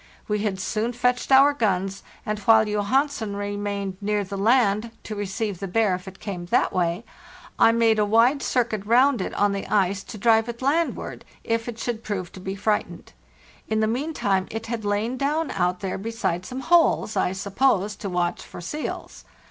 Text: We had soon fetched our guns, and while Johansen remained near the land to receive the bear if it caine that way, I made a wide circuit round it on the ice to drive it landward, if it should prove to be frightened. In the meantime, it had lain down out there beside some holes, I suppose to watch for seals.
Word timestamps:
We 0.27 0.39
had 0.39 0.59
soon 0.59 0.93
fetched 0.93 1.31
our 1.31 1.53
guns, 1.53 2.01
and 2.25 2.39
while 2.39 2.65
Johansen 2.65 3.35
remained 3.35 3.97
near 4.01 4.23
the 4.23 4.35
land 4.35 4.89
to 5.03 5.13
receive 5.15 5.59
the 5.59 5.67
bear 5.67 5.93
if 5.93 6.07
it 6.07 6.19
caine 6.19 6.45
that 6.47 6.73
way, 6.73 7.05
I 7.59 7.71
made 7.71 7.99
a 7.99 8.03
wide 8.03 8.41
circuit 8.41 8.83
round 8.83 9.21
it 9.21 9.31
on 9.35 9.51
the 9.51 9.67
ice 9.67 10.01
to 10.05 10.17
drive 10.17 10.49
it 10.49 10.63
landward, 10.63 11.23
if 11.43 11.69
it 11.69 11.77
should 11.77 12.03
prove 12.03 12.31
to 12.31 12.39
be 12.39 12.55
frightened. 12.55 13.13
In 13.67 13.79
the 13.79 13.85
meantime, 13.85 14.47
it 14.49 14.65
had 14.65 14.83
lain 14.83 15.17
down 15.17 15.51
out 15.51 15.81
there 15.81 15.99
beside 15.99 16.47
some 16.47 16.61
holes, 16.61 17.15
I 17.15 17.31
suppose 17.31 17.95
to 17.97 18.09
watch 18.09 18.41
for 18.41 18.59
seals. 18.59 19.23